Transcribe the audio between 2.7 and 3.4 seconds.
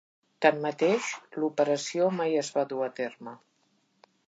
dur a terme.